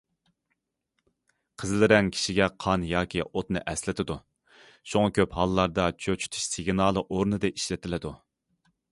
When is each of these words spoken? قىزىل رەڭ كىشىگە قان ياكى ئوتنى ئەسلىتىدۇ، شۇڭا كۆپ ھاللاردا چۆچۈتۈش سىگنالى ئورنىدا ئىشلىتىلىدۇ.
قىزىل 1.63 1.83
رەڭ 1.91 2.07
كىشىگە 2.13 2.47
قان 2.63 2.85
ياكى 2.91 3.21
ئوتنى 3.25 3.61
ئەسلىتىدۇ، 3.73 4.15
شۇڭا 4.93 5.11
كۆپ 5.17 5.35
ھاللاردا 5.41 5.85
چۆچۈتۈش 6.05 6.47
سىگنالى 6.55 7.03
ئورنىدا 7.05 7.53
ئىشلىتىلىدۇ. 7.53 8.15